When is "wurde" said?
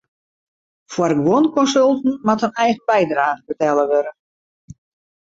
3.95-4.13